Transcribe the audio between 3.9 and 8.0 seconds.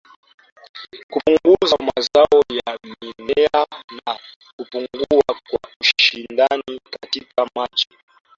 na kupungua kwa ushindani katika miji